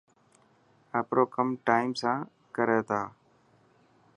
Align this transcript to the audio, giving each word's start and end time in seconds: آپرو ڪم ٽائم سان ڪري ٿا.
آپرو 0.99 1.23
ڪم 1.35 1.47
ٽائم 1.67 1.89
سان 2.01 2.17
ڪري 2.55 2.79
ٿا. 2.87 3.01